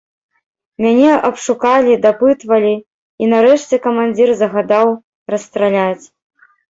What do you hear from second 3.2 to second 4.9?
і нарэшце камандзір загадаў